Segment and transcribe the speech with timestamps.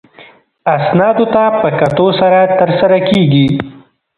[0.75, 3.45] اسنادو ته په کتو سره ترسره کیږي.